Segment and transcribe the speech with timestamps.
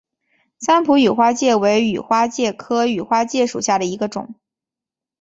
[0.57, 4.33] 三浦羽花介为尾花介科羽花介属下的一个种。